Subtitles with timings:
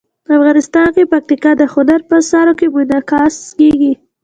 [0.37, 3.93] افغانستان کې پکتیکا د هنر په اثار کې منعکس کېږي.